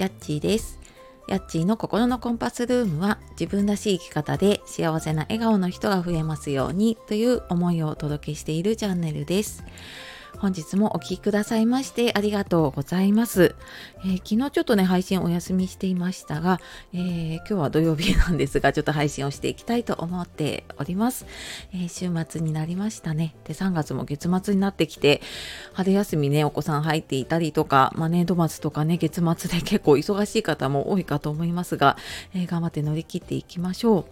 [0.00, 0.80] やっちーです。
[1.28, 9.62] やっちーの心のコンパスルームは自分らしい生き方で幸せな笑顔の人が増えますようにという思いをお届けしているチャンネルです。
[10.38, 13.54] 本日もお聴きくださいましてありがとうございます、
[13.98, 16.60] えー、昨日ちょっとね配信お休みしていましたが、
[16.92, 21.26] えー、今日は土曜日なんですがちょっと配信をしていきたいと思っております、
[21.74, 23.34] えー、週末になりましたね。
[23.44, 25.20] で3月も月末になってきて
[25.72, 31.96] 春休みねお子さん入っていたりとか、まあ、年度末とかね月末で結構忙しい方も多いかと思いますが、
[32.34, 34.04] え頑張って乗り切っていきましょう。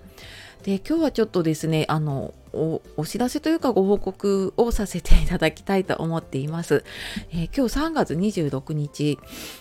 [0.65, 6.85] で今日はちょっとですねあのおお知らせというかご報告をさせていただきたいと思っています。
[7.30, 9.19] えー、今日3月26日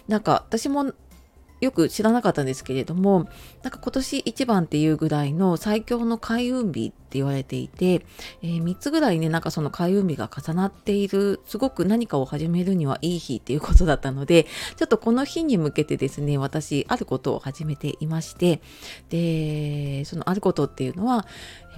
[0.07, 0.93] なんか私も
[1.59, 3.27] よく知らなかったんですけれども
[3.63, 8.05] なんか今年一番っていうぐらいの最強の開運日っ言われていて、
[8.41, 18.61] えー、3つぐらいねなんかその開運日が重なっているすごく何かを始めるにはいい日っていうことだったのでちょっとこの日に向けてですね私あることを始めていまして
[19.09, 21.25] でそのあることっていうのは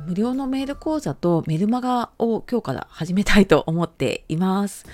[0.06, 4.86] 無料のメール講座とメルマガを今日から始めたいと思っています。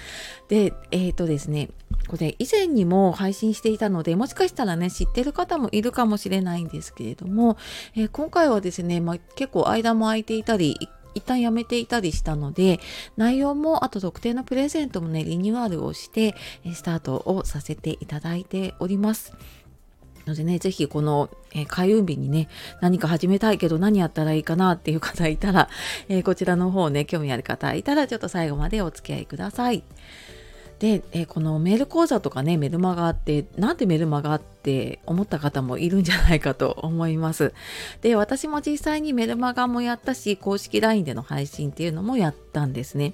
[0.47, 1.69] で、えっ、ー、とですね、
[2.07, 7.57] これ以前にも配信していたので、もしかしたらね、知ってる方もいるかもしれないんですけれども、
[7.95, 12.79] えー、今回はですね、まあ、結構間も空いていたり、一旦やめていたりしたので、
[13.15, 16.35] 内容もあと特定のプレゼントもね、リニューアルをして、
[16.73, 19.33] スタートをさせていただいております。
[20.27, 22.49] のでね、ぜひこの、えー、開運日にね、
[22.81, 25.69] 何か始めたいけど何やったらいいかなっていう方いたら、
[26.09, 29.83] えー、こちらの方ね、興味ある方いたら、ちょっと最後までお付き合いください。
[30.79, 37.53] で、えー、このメール講座とかねメルマガってなんでメルマガって思った方もいるんじゃないかと思います。
[38.01, 43.13] で私も実際にメルマガもやったし公式 LINE での配信っていうのもやったんですね。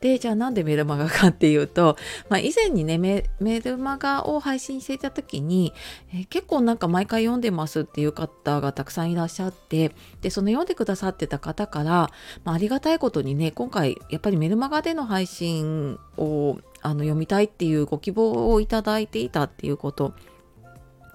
[0.00, 1.96] でじゃあなんでメルマガかっていうと、
[2.28, 5.72] まあ、以前にねメルマガを配信していた時に、
[6.14, 12.10] えー、結構なんか毎回読んでますっていう方がたくさんいらっしゃってでその読んでくださってた方から、
[12.44, 20.14] まあ、ありがたいことにね今回やっぱりメルマガでの配信をあの読みたいっていうご希望をいただいていたっていうこと。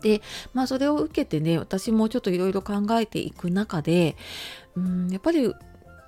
[0.02, 0.22] で
[0.54, 4.16] まあそれを受けてね私もちょっといろいろ考えていく中で
[4.76, 5.52] うんやっぱり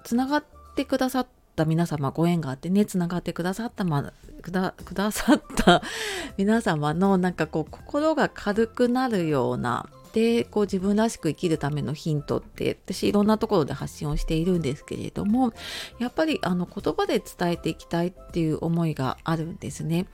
[0.03, 0.43] つながっ
[0.75, 5.81] てくださった皆様ご縁があってねつながってくださった、ま、くだくださった
[6.37, 15.53] 皆様のなんかこう心が軽くなるようなでこう自分らしく生きるためのヒントって私いろんなところで発信をしているんですけれども
[15.99, 20.07] やっぱりあの言葉で伝えていきたいっていう思いがあるんですね。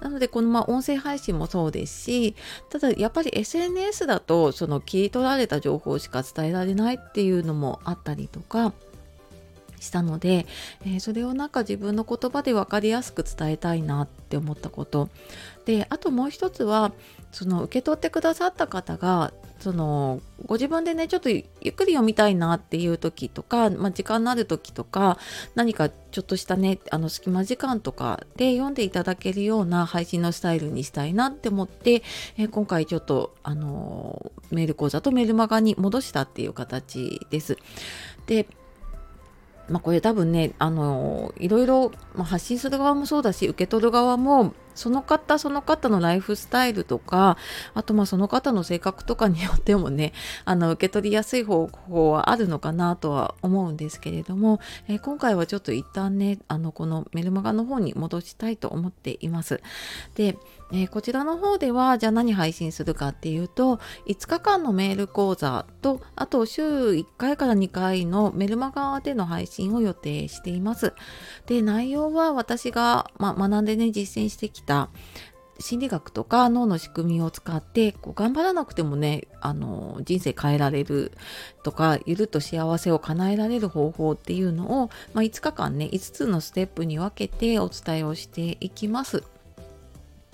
[0.00, 2.34] なのでこのま音声配信もそうですし
[2.70, 8.72] ただやっぱり SNS だとその切り取られた情報しか伝えられないっていうのもあったりとか
[9.86, 10.46] したので、
[10.84, 15.08] えー、それをなんか自分の言葉で分かりやすく伝えたいなって思ったこと
[15.64, 16.92] であともう一つは
[17.32, 25.18] その受け取ってくださった方がそのご自分でねちょっとゆっくり読みたいなっていう時とか、まあ、時間のある時とか
[25.54, 32.02] 何かちょっとしたねあの隙間時間とかで読んでいただけるような配信のスタイルにしたいなって思って、
[32.36, 37.56] えー、今回ちょっとあのメール講座とメルマガに戻したっていう形です。
[38.26, 38.46] で
[39.68, 47.36] まあこれ多分ねあのいろいろ、まあ、発信する側もそうだし受け取る側もその方その方のライフスタイルとか
[47.74, 50.12] あとまあその方の性格とかによってもね
[50.44, 59.60] あの受け取りやすい方法はあるのかなとは思うんですけれども、えー、今回はちょっと一旦ねあのこのメルマガの方に戻したいと思っています。
[60.14, 60.38] で、
[60.72, 70.92] えー、こちらの方ではじゃあ何配信するかっていうと5日間のメール講座とあと週1回から2回のメルマガでの配信を予定しています。
[71.46, 74.90] で内容は私が、ま、学んでね実践してきた
[75.58, 81.12] 心理学とか脳の仕組みを使ってこう頑張らなくてもねあの人生変えられる
[81.62, 89.22] とかゆるっと幸せを叶えられる方法っていうのを、まあ、5日間ね5つのステップに分けてお伝えをしていきます。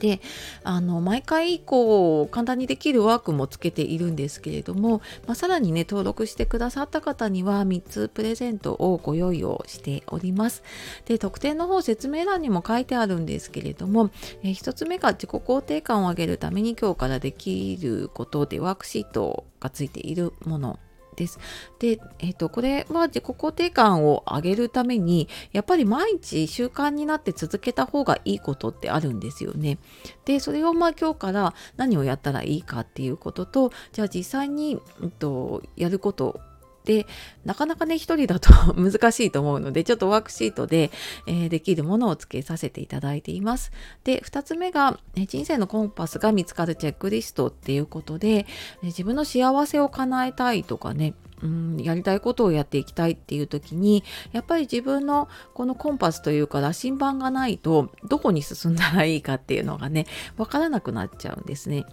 [0.02, 0.20] で
[0.64, 10.64] あの毎回こう簡単にできるワークもつけているんですけれども、まあ、さらにね登録してくださった方には3つプレゼントをご用意をしております。
[11.04, 14.10] で特典の方説明欄にも書いてあるんですけれども、
[14.43, 20.81] えー、1つ目が自己肯定感を上げるために今日からできることでワークシートがついているもの
[21.22, 21.38] です。
[21.78, 29.78] で、えっ、ー、と、これは自己肯定感を上げるために、やっぱり毎日習慣になって続けた方がいいことってあるんですよね。
[30.24, 36.40] で、それをまあ今日から何をやったらいいかっていうことと、じゃあ実際に、うんと、やること
[36.84, 37.06] で
[37.44, 40.90] なかなかね一人だと 難しいと思うのでちょっとワークシートで、
[41.26, 43.73] えー、できるものをつけさせていただいています。
[44.05, 48.46] で2つ目が、え人生のコンパスが見つかるチェックリストっていうことで、
[48.82, 60.06] え自分の幸せを叶えたいとかねうん、やりたいことをやっていきたいっていう時にやっぱり自分のこのコンパスというか羅針盤がないとどこに進んだらいいかっていうのがね
[60.37, 61.84] 分からなくなっちゃうんですね。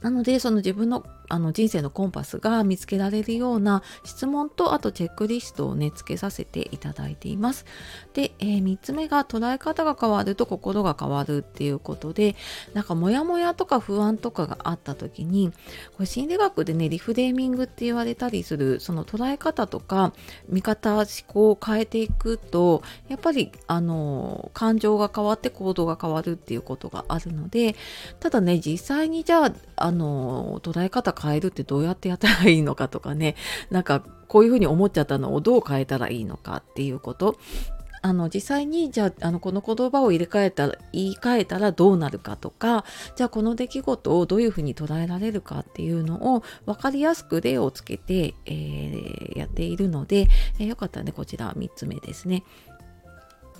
[0.00, 7.64] なのでその自分のあの人生のコンパスが見つけられるような質問とあとチェックリストをねつけさせていただいています。
[8.12, 12.36] で、えー、3つ目が捉え方が変わると心が変わるっていうことで
[12.74, 15.50] なんかモヤモヤとか不安とかがあった時に
[15.96, 20.12] これ心理学でねリフレーミングって言われたりするその捉え方とか
[20.48, 27.76] 見方思考を変えていくとやっぱりあの感情が変わって行動が変わるっていうことがあるので
[28.20, 33.36] ただね実際にじゃああの捉え方変えるってどうやってやったらいいのかとかね。
[33.70, 37.38] なんかこういうふうに思っちゃったのをどう変えたらいいのかっていうこと。
[38.02, 42.84] あの実際にじゃああのこの言葉を入れ替えたら言い換えたらどうなるかとか。
[43.16, 50.28] じゃあこの出来事をどういうふうに捉えられるかっていうのを分かりやすく例をつけて、えー、やっているので、
[50.58, 52.44] えー、よかったらねこちら3つ目ですね。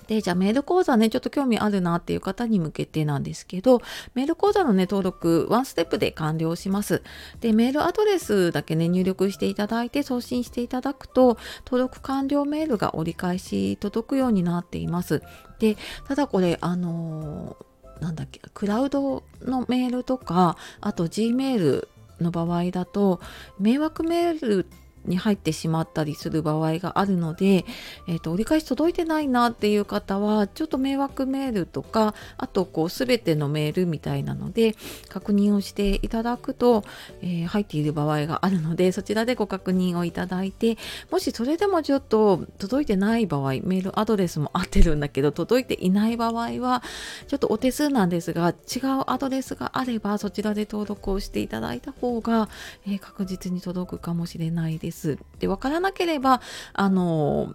[0.07, 3.81] で、じゃあメール講座ね、ちょっと興味あるなっていう方に向けてなんですけど、
[4.15, 7.03] メール講座のね、登録、ワンステップで完了します。
[7.41, 15.23] で、メールアドレスだけね、入力していただいて送信していただくと、登録完了メールが折り返し届くようになっています。
[15.59, 21.89] で、ただこれ、あのー、なんだっけ、クラウドのメールとか、あと Gmail
[22.21, 23.21] の場合だと、
[23.59, 24.67] 迷惑メール
[25.07, 27.65] に入ってしまったりする場合があるので、
[28.09, 34.75] えーと、折り返し届いてないなっていう方はちょっと迷惑メールとかあとこう全てのメールみたいなので
[35.09, 36.85] 確認をしていただくと、
[37.23, 40.77] えー、入っている場合があるのでそちらでご確認をいただいて
[41.11, 46.83] もしそれでもちょっと届いてない場合メールアドレスも合ってるんだけど届いていない場合は
[47.29, 52.49] ちょっとお手数なんですが違うアドレスがあればそちらで登録をしていただいた方が、
[52.87, 54.94] えー、確実に届くかもしれないです。
[54.95, 56.41] ですで分からなければ
[56.73, 57.55] あの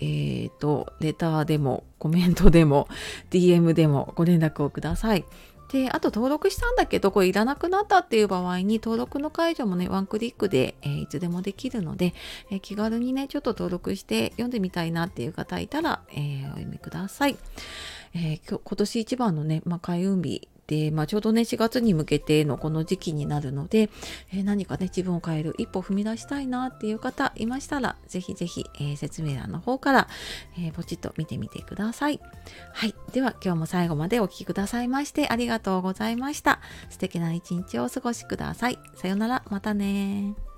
[0.00, 2.88] えーと、レターでもコメントでも
[3.30, 5.24] DM でもご連絡をください。
[5.70, 12.12] であと登録したんだけどこれいらなくなったっていう場合に登録の解除もねワンクリックで、えー、いつでもできるので、
[12.50, 17.36] えー、気軽にねちょっと登録して読んでみたいなっていう方いたら、えー、お読みください。
[18.16, 23.90] え今年一番のね、まあ、開運日で、まあ、ちょうどね4月に向けてのこの時期になるので、
[24.32, 30.08] えー、何かね自分を変える一歩踏み出したいなっていう方いましたら是非是非、え、説明欄の方から、
[30.58, 32.20] えー、ポチッと見てみてください。
[32.72, 32.94] はい。
[33.12, 36.60] では今日も最後までお聴きくださいましてありがとうございました。
[36.90, 38.78] 素敵な一日をお過ごしください。
[38.94, 39.44] さようなら。
[39.50, 40.53] またね